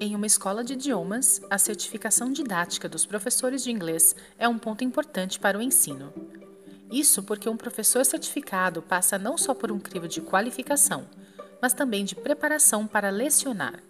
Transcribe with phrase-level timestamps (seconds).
[0.00, 4.84] Em uma escola de idiomas, a certificação didática dos professores de inglês é um ponto
[4.84, 6.12] importante para o ensino.
[6.88, 11.04] Isso porque um professor certificado passa não só por um crivo de qualificação,
[11.60, 13.82] mas também de preparação para lecionar.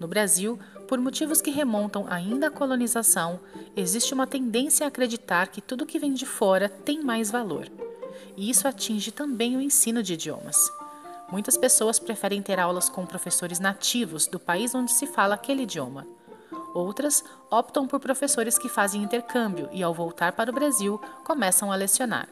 [0.00, 3.38] No Brasil, por motivos que remontam ainda à colonização,
[3.76, 7.68] existe uma tendência a acreditar que tudo que vem de fora tem mais valor.
[8.38, 10.56] E isso atinge também o ensino de idiomas.
[11.28, 16.06] Muitas pessoas preferem ter aulas com professores nativos do país onde se fala aquele idioma.
[16.72, 21.74] Outras optam por professores que fazem intercâmbio e, ao voltar para o Brasil, começam a
[21.74, 22.28] lecionar.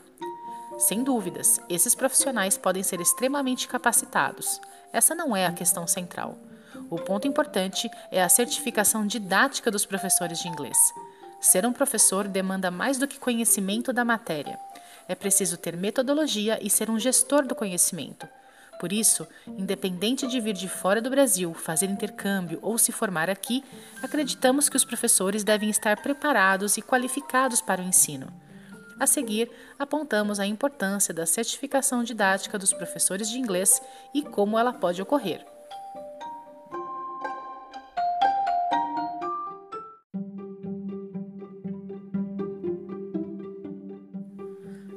[0.79, 4.61] Sem dúvidas, esses profissionais podem ser extremamente capacitados.
[4.93, 6.37] Essa não é a questão central.
[6.91, 10.77] O ponto importante é a certificação didática dos professores de inglês.
[11.41, 14.59] Ser um professor demanda mais do que conhecimento da matéria.
[15.09, 18.27] É preciso ter metodologia e ser um gestor do conhecimento.
[18.79, 23.65] Por isso, independente de vir de fora do Brasil, fazer intercâmbio ou se formar aqui,
[24.03, 28.33] acreditamos que os professores devem estar preparados e qualificados para o ensino.
[28.99, 33.83] A seguir, apontamos a importância da certificação didática dos professores de inglês
[34.15, 35.45] e como ela pode ocorrer.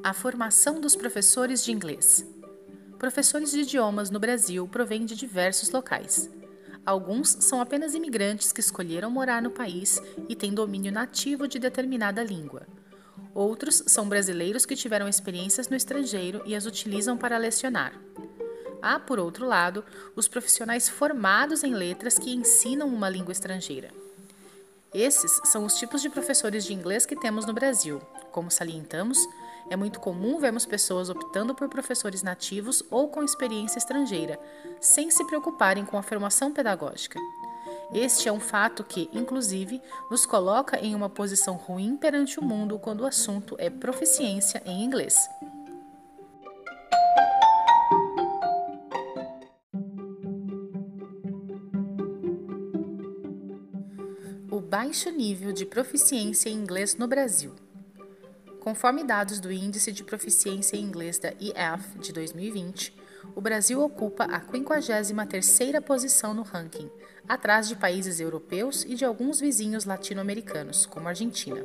[0.03, 2.25] A formação dos professores de inglês.
[2.97, 6.29] Professores de idiomas no Brasil provêm de diversos locais.
[6.83, 12.23] Alguns são apenas imigrantes que escolheram morar no país e têm domínio nativo de determinada
[12.23, 12.65] língua.
[13.35, 17.93] Outros são brasileiros que tiveram experiências no estrangeiro e as utilizam para lecionar.
[18.81, 23.91] Há, por outro lado, os profissionais formados em letras que ensinam uma língua estrangeira.
[24.91, 28.01] Esses são os tipos de professores de inglês que temos no Brasil.
[28.31, 29.19] Como salientamos,
[29.69, 34.39] é muito comum vermos pessoas optando por professores nativos ou com experiência estrangeira,
[34.79, 37.19] sem se preocuparem com a formação pedagógica.
[37.93, 42.77] Este é um fato que, inclusive, nos coloca em uma posição ruim perante o mundo
[42.77, 45.17] quando o assunto é proficiência em inglês.
[54.51, 57.66] O baixo nível de proficiência em inglês no Brasil.
[58.67, 62.93] Conforme dados do Índice de Proficiência em Inglês da EF de 2020,
[63.33, 66.91] o Brasil ocupa a 53ª posição no ranking,
[67.29, 71.63] atrás de países europeus e de alguns vizinhos latino-americanos, como Argentina.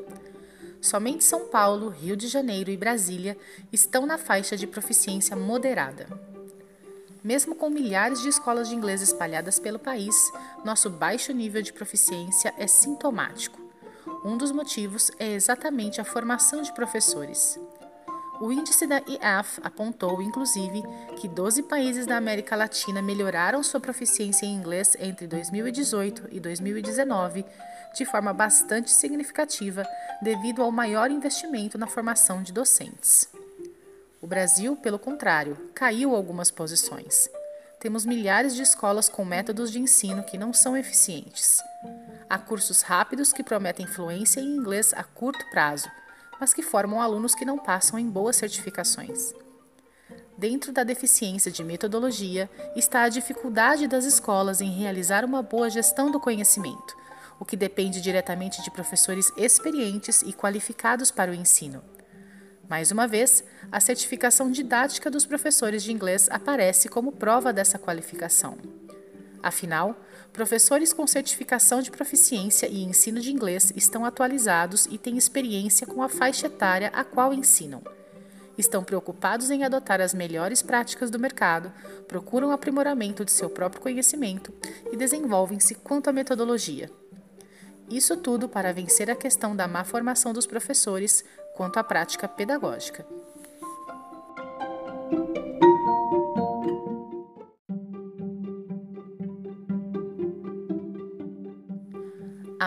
[0.80, 3.36] Somente São Paulo, Rio de Janeiro e Brasília
[3.72, 6.06] estão na faixa de proficiência moderada.
[7.24, 10.14] Mesmo com milhares de escolas de inglês espalhadas pelo país,
[10.64, 13.61] nosso baixo nível de proficiência é sintomático.
[14.24, 17.58] Um dos motivos é exatamente a formação de professores.
[18.40, 20.82] O índice da IAF apontou, inclusive,
[21.16, 27.44] que 12 países da América Latina melhoraram sua proficiência em inglês entre 2018 e 2019
[27.94, 29.86] de forma bastante significativa
[30.22, 33.28] devido ao maior investimento na formação de docentes.
[34.20, 37.28] O Brasil, pelo contrário, caiu algumas posições.
[37.80, 41.60] Temos milhares de escolas com métodos de ensino que não são eficientes.
[42.32, 45.90] Há cursos rápidos que prometem fluência em inglês a curto prazo,
[46.40, 49.34] mas que formam alunos que não passam em boas certificações.
[50.38, 56.10] Dentro da deficiência de metodologia está a dificuldade das escolas em realizar uma boa gestão
[56.10, 56.96] do conhecimento,
[57.38, 61.84] o que depende diretamente de professores experientes e qualificados para o ensino.
[62.66, 68.56] Mais uma vez, a certificação didática dos professores de inglês aparece como prova dessa qualificação.
[69.42, 69.96] Afinal,
[70.32, 76.02] professores com certificação de proficiência e ensino de inglês estão atualizados e têm experiência com
[76.02, 77.82] a faixa etária a qual ensinam.
[78.56, 81.72] Estão preocupados em adotar as melhores práticas do mercado,
[82.06, 84.52] procuram aprimoramento de seu próprio conhecimento
[84.92, 86.90] e desenvolvem-se quanto à metodologia.
[87.90, 91.24] Isso tudo para vencer a questão da má formação dos professores
[91.56, 93.04] quanto à prática pedagógica.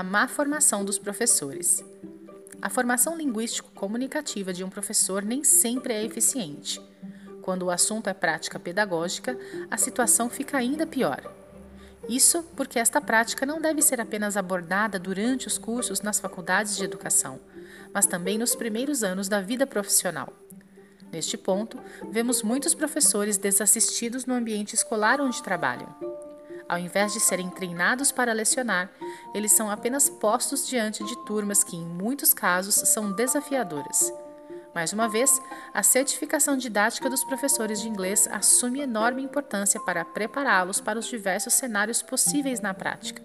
[0.06, 1.84] Má formação dos professores.
[2.62, 6.82] A formação linguístico-comunicativa de um professor nem sempre é eficiente.
[7.42, 9.38] Quando o assunto é prática pedagógica,
[9.70, 11.32] a situação fica ainda pior.
[12.08, 16.84] Isso porque esta prática não deve ser apenas abordada durante os cursos nas faculdades de
[16.84, 17.40] educação,
[17.94, 20.32] mas também nos primeiros anos da vida profissional.
[21.12, 21.80] Neste ponto,
[22.12, 26.25] vemos muitos professores desassistidos no ambiente escolar onde trabalham.
[26.68, 28.90] Ao invés de serem treinados para lecionar,
[29.34, 34.12] eles são apenas postos diante de turmas que, em muitos casos, são desafiadoras.
[34.74, 35.42] Mais uma vez,
[35.74, 41.54] a certificação didática dos professores de inglês assume enorme importância para prepará-los para os diversos
[41.54, 43.24] cenários possíveis na prática.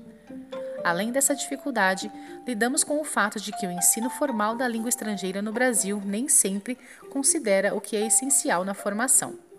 [0.85, 2.11] Além dessa dificuldade,
[2.47, 6.29] lidamos com o fato de que o ensino formal da língua estrangeira no Brasil nem
[6.29, 6.79] sempre
[7.11, 9.50] considera o que é essencial na formação.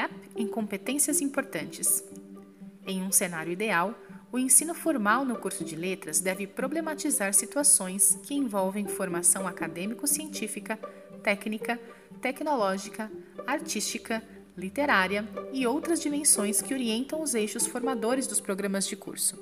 [0.00, 2.02] Gap em competências importantes.
[2.86, 3.94] Em um cenário ideal,
[4.32, 10.78] o ensino formal no curso de letras deve problematizar situações que envolvem formação acadêmico-científica,
[11.22, 11.78] técnica,
[12.22, 13.10] tecnológica,
[13.46, 14.22] artística,
[14.56, 19.38] literária e outras dimensões que orientam os eixos formadores dos programas de curso.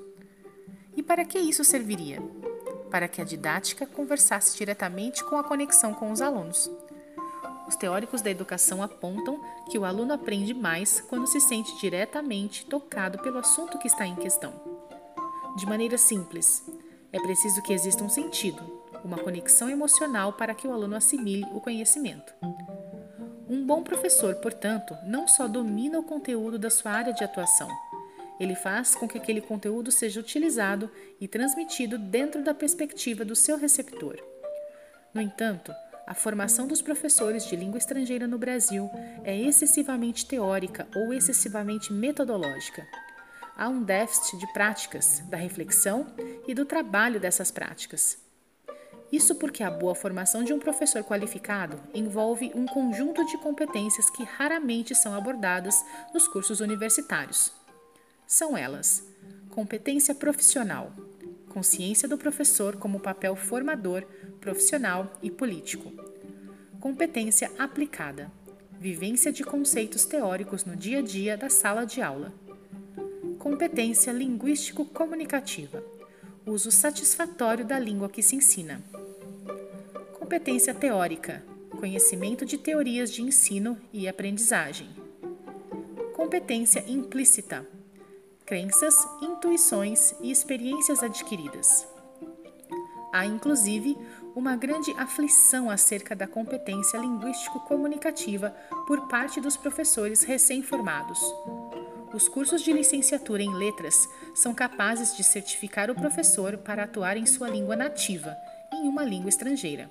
[0.97, 2.21] E para que isso serviria?
[2.91, 6.71] Para que a didática conversasse diretamente com a conexão com os alunos.
[7.69, 13.19] Os teóricos da educação apontam que o aluno aprende mais quando se sente diretamente tocado
[13.19, 14.79] pelo assunto que está em questão
[15.59, 16.65] de maneira simples.
[17.13, 18.63] É preciso que exista um sentido,
[19.05, 22.33] uma conexão emocional para que o aluno assimile o conhecimento.
[23.49, 27.69] Um bom professor, portanto, não só domina o conteúdo da sua área de atuação,
[28.39, 30.89] ele faz com que aquele conteúdo seja utilizado
[31.21, 34.17] e transmitido dentro da perspectiva do seu receptor.
[35.13, 35.73] No entanto,
[36.09, 38.91] a formação dos professores de língua estrangeira no Brasil
[39.23, 42.87] é excessivamente teórica ou excessivamente metodológica
[43.59, 46.07] há um déficit de práticas, da reflexão
[46.47, 48.17] e do trabalho dessas práticas.
[49.11, 54.23] Isso porque a boa formação de um professor qualificado envolve um conjunto de competências que
[54.23, 55.85] raramente são abordadas
[56.15, 57.53] nos cursos universitários.
[58.27, 59.03] São elas:
[59.51, 60.93] competência profissional,
[61.49, 64.05] consciência do professor como papel formador,
[64.41, 65.93] profissional e político.
[66.81, 68.31] Competência aplicada,
[68.79, 72.33] vivência de conceitos teóricos no dia a dia da sala de aula
[73.39, 75.83] competência linguístico-comunicativa,
[76.45, 78.83] uso satisfatório da língua que se ensina.
[80.19, 81.43] Competência teórica,
[81.79, 84.89] conhecimento de teorias de ensino e aprendizagem.
[86.15, 87.67] Competência implícita,
[88.45, 91.87] crenças, intuições e experiências adquiridas.
[93.13, 93.97] Há, inclusive,
[94.39, 98.55] uma grande aflição acerca da competência linguístico-comunicativa
[98.87, 101.19] por parte dos professores recém-formados
[102.13, 107.27] os cursos de licenciatura em letras são capazes de certificar o professor para atuar em
[107.27, 108.37] sua língua nativa,
[108.73, 109.91] em uma língua estrangeira.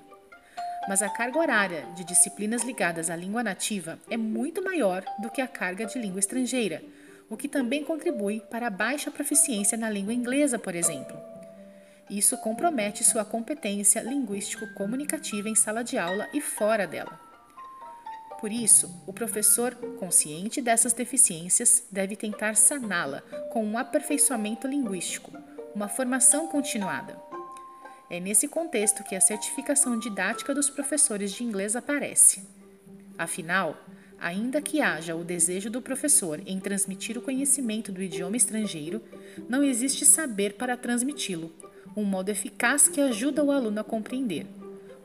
[0.88, 5.40] Mas a carga horária de disciplinas ligadas à língua nativa é muito maior do que
[5.40, 6.82] a carga de língua estrangeira,
[7.30, 11.27] o que também contribui para a baixa proficiência na língua inglesa, por exemplo.
[12.10, 17.20] Isso compromete sua competência linguístico-comunicativa em sala de aula e fora dela.
[18.40, 23.20] Por isso, o professor, consciente dessas deficiências, deve tentar saná-la
[23.52, 25.32] com um aperfeiçoamento linguístico,
[25.74, 27.20] uma formação continuada.
[28.08, 32.42] É nesse contexto que a certificação didática dos professores de inglês aparece.
[33.18, 33.76] Afinal,
[34.18, 39.02] ainda que haja o desejo do professor em transmitir o conhecimento do idioma estrangeiro,
[39.48, 41.52] não existe saber para transmiti-lo,
[41.98, 44.46] um modo eficaz que ajuda o aluno a compreender.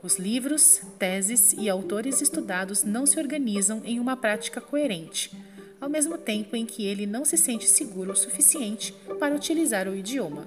[0.00, 5.36] Os livros, teses e autores estudados não se organizam em uma prática coerente,
[5.80, 9.96] ao mesmo tempo em que ele não se sente seguro o suficiente para utilizar o
[9.96, 10.46] idioma.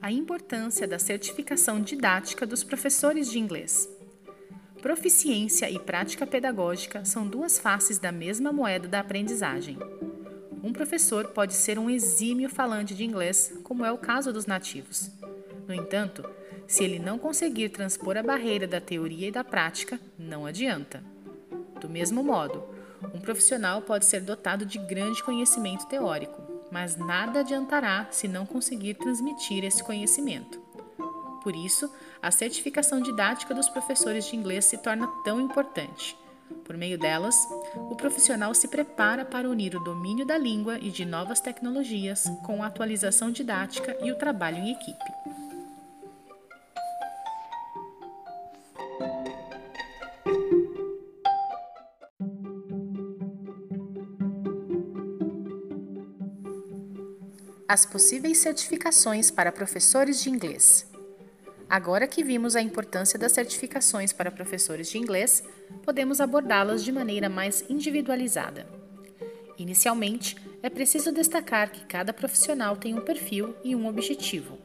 [0.00, 3.93] A importância da certificação didática dos professores de inglês.
[4.84, 9.78] Proficiência e prática pedagógica são duas faces da mesma moeda da aprendizagem.
[10.62, 15.10] Um professor pode ser um exímio falante de inglês, como é o caso dos nativos.
[15.66, 16.22] No entanto,
[16.66, 21.02] se ele não conseguir transpor a barreira da teoria e da prática, não adianta.
[21.80, 22.62] Do mesmo modo,
[23.14, 28.96] um profissional pode ser dotado de grande conhecimento teórico, mas nada adiantará se não conseguir
[28.96, 30.62] transmitir esse conhecimento.
[31.42, 31.90] Por isso,
[32.24, 36.16] a certificação didática dos professores de inglês se torna tão importante.
[36.64, 37.36] Por meio delas,
[37.74, 42.62] o profissional se prepara para unir o domínio da língua e de novas tecnologias com
[42.62, 45.04] a atualização didática e o trabalho em equipe.
[57.68, 60.93] As possíveis certificações para professores de inglês.
[61.68, 65.42] Agora que vimos a importância das certificações para professores de inglês,
[65.82, 68.66] podemos abordá-las de maneira mais individualizada.
[69.58, 74.58] Inicialmente, é preciso destacar que cada profissional tem um perfil e um objetivo.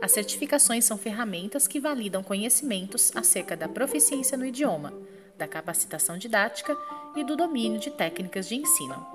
[0.00, 4.94] As certificações são ferramentas que validam conhecimentos acerca da proficiência no idioma,
[5.36, 6.76] da capacitação didática
[7.16, 9.06] e do domínio de técnicas de ensino.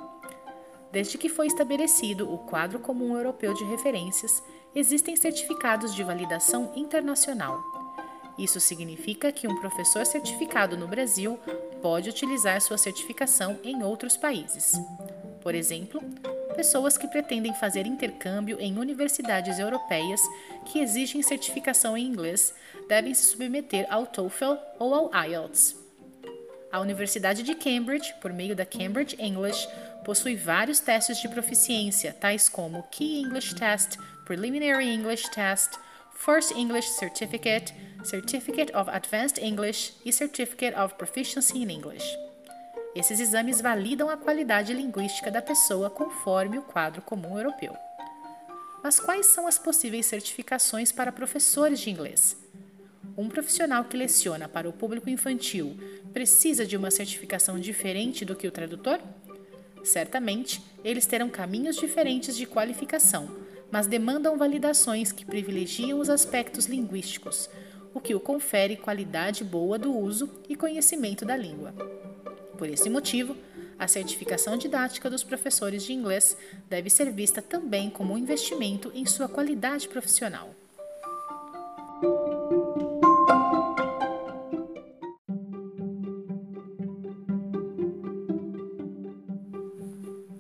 [0.91, 4.43] Desde que foi estabelecido o Quadro Comum Europeu de Referências,
[4.75, 7.62] existem certificados de validação internacional.
[8.38, 11.39] Isso significa que um professor certificado no Brasil
[11.82, 14.74] pode utilizar sua certificação em outros países.
[15.42, 16.01] Por exemplo,
[16.56, 20.22] pessoas que pretendem fazer intercâmbio em universidades europeias
[20.65, 22.53] que exigem certificação em inglês
[22.88, 25.75] devem se submeter ao TOEFL ou ao IELTS.
[26.72, 29.68] A Universidade de Cambridge, por meio da Cambridge English,
[30.03, 35.79] possui vários testes de proficiência, tais como Key English Test, Preliminary English Test,
[36.13, 42.05] First English Certificate, Certificate of Advanced English e Certificate of Proficiency in English.
[42.95, 47.75] Esses exames validam a qualidade linguística da pessoa conforme o quadro comum europeu.
[48.83, 52.38] Mas quais são as possíveis certificações para professores de inglês?
[53.17, 55.77] Um profissional que leciona para o público infantil
[56.12, 59.00] precisa de uma certificação diferente do que o tradutor?
[59.84, 63.30] Certamente, eles terão caminhos diferentes de qualificação,
[63.70, 67.50] mas demandam validações que privilegiam os aspectos linguísticos,
[67.94, 71.74] o que o confere qualidade boa do uso e conhecimento da língua.
[72.58, 73.36] Por esse motivo,
[73.78, 76.38] a certificação didática dos professores de inglês
[76.70, 80.56] deve ser vista também como um investimento em sua qualidade profissional.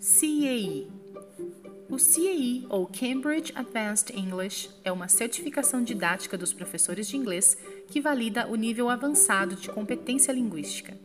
[0.03, 0.91] CAE
[1.89, 7.55] o CAE, ou Cambridge Advanced English, é uma certificação didática dos professores de inglês
[7.87, 10.97] que valida o nível avançado de competência linguística.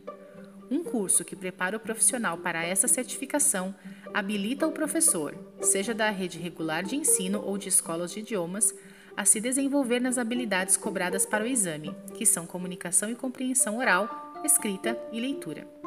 [0.69, 3.73] Um curso que prepara o profissional para essa certificação
[4.13, 8.73] habilita o professor, seja da rede regular de ensino ou de escolas de idiomas,
[9.15, 14.33] a se desenvolver nas habilidades cobradas para o exame, que são comunicação e compreensão oral,
[14.43, 15.78] escrita e leitura.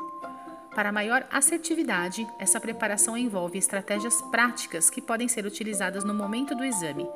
[0.75, 6.65] Para maior assertividade, essa preparação envolve estratégias práticas que podem ser utilizadas no momento do
[6.65, 7.07] exame,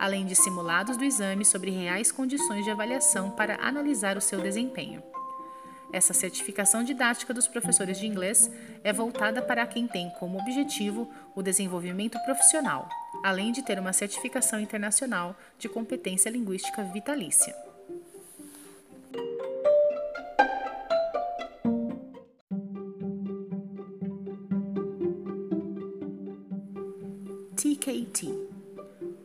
[0.00, 5.00] além de simulados do exame sobre reais condições de avaliação para analisar o seu desempenho.
[5.92, 8.50] Essa certificação didática dos professores de inglês
[8.82, 12.88] é voltada para quem tem como objetivo o desenvolvimento profissional,
[13.22, 17.63] além de ter uma certificação internacional de competência linguística vitalícia.
[27.84, 28.32] TKT.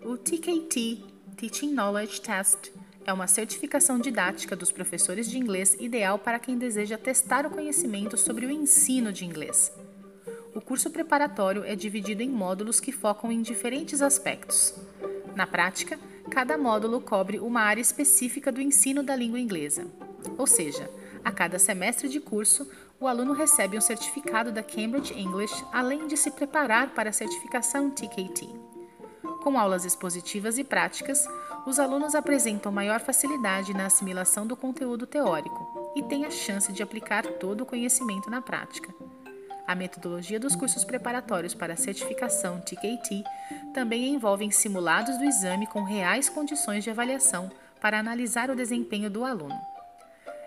[0.04, 1.02] O TKT,
[1.38, 2.74] Teaching Knowledge Test,
[3.06, 8.18] é uma certificação didática dos professores de inglês ideal para quem deseja testar o conhecimento
[8.18, 9.72] sobre o ensino de inglês.
[10.54, 14.76] O curso preparatório é dividido em módulos que focam em diferentes aspectos.
[15.38, 15.98] Na prática,
[16.30, 19.88] cada módulo cobre uma área específica do ensino da língua inglesa.
[20.38, 20.92] Ou seja,
[21.24, 26.18] a cada semestre de curso, o aluno recebe um certificado da Cambridge English, além de
[26.18, 28.48] se preparar para a certificação TKT.
[29.42, 31.26] Com aulas expositivas e práticas,
[31.66, 36.84] os alunos apresentam maior facilidade na assimilação do conteúdo teórico e têm a chance de
[36.84, 38.94] aplicar todo o conhecimento na prática.
[39.66, 43.24] A metodologia dos cursos preparatórios para a certificação TKT
[43.74, 49.24] também envolve simulados do exame com reais condições de avaliação para analisar o desempenho do
[49.24, 49.58] aluno.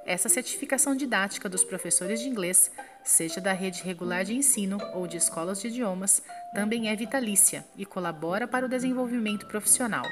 [0.04, 2.72] Essa certificação didática dos professores de inglês,
[3.04, 6.22] seja da rede regular de ensino ou de escolas de idiomas,
[6.54, 10.04] também é vitalícia e colabora para o desenvolvimento profissional.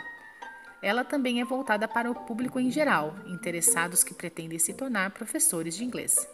[0.80, 5.76] Ela também é voltada para o público em geral, interessados que pretendem se tornar professores
[5.76, 6.26] de inglês.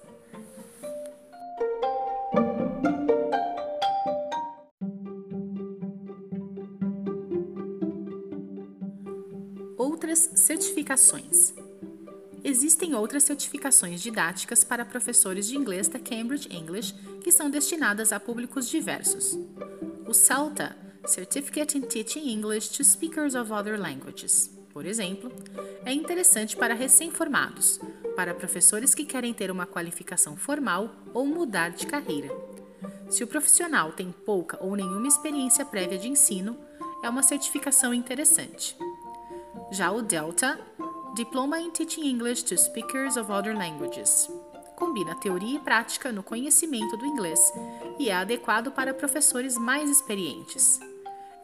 [9.76, 11.65] Outras certificações.
[12.48, 18.20] Existem outras certificações didáticas para professores de inglês da Cambridge English que são destinadas a
[18.20, 19.36] públicos diversos.
[20.06, 25.32] O CELTA, Certificate in Teaching English to Speakers of Other Languages, por exemplo,
[25.84, 27.80] é interessante para recém-formados,
[28.14, 32.30] para professores que querem ter uma qualificação formal ou mudar de carreira.
[33.10, 36.56] Se o profissional tem pouca ou nenhuma experiência prévia de ensino,
[37.02, 38.76] é uma certificação interessante.
[39.72, 40.60] Já o Delta
[41.16, 44.28] Diploma in Teaching English to Speakers of Other Languages.
[44.74, 47.40] Combina teoria e prática no conhecimento do inglês
[47.98, 50.78] e é adequado para professores mais experientes.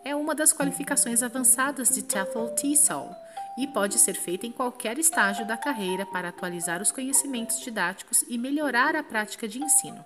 [0.04, 3.16] É uma das qualificações avançadas de TEFL TESOL
[3.58, 8.36] e pode ser feita em qualquer estágio da carreira para atualizar os conhecimentos didáticos e
[8.36, 10.04] melhorar a prática de ensino.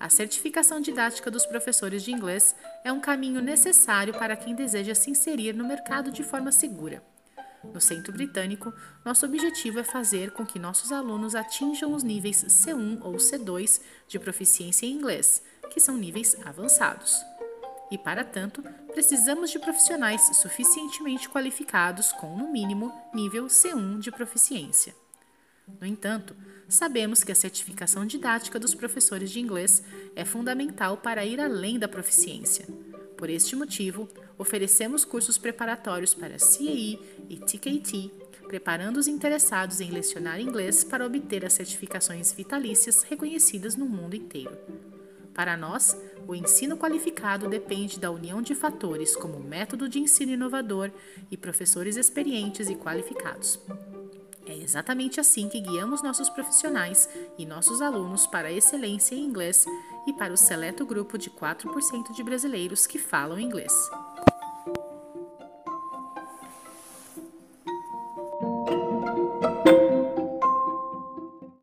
[0.00, 5.10] A certificação didática dos professores de inglês é um caminho necessário para quem deseja se
[5.10, 7.02] inserir no mercado de forma segura.
[7.64, 8.72] No Centro Britânico,
[9.04, 14.18] nosso objetivo é fazer com que nossos alunos atinjam os níveis C1 ou C2 de
[14.18, 17.20] proficiência em inglês, que são níveis avançados.
[17.90, 18.62] E, para tanto,
[18.92, 24.94] precisamos de profissionais suficientemente qualificados com, no mínimo, nível C1 de proficiência.
[25.80, 26.36] No entanto,
[26.68, 29.82] sabemos que a certificação didática dos professores de inglês
[30.14, 32.66] é fundamental para ir além da proficiência.
[33.16, 38.10] Por este motivo, oferecemos cursos preparatórios para CAE e TKT,
[38.46, 44.56] preparando os interessados em lecionar inglês para obter as certificações vitalícias reconhecidas no mundo inteiro.
[45.34, 50.90] Para nós, o ensino qualificado depende da união de fatores como método de ensino inovador
[51.30, 53.60] e professores experientes e qualificados.
[54.46, 59.64] É exatamente assim que guiamos nossos profissionais e nossos alunos para a excelência em inglês
[60.06, 63.72] e para o seleto grupo de 4% de brasileiros que falam inglês.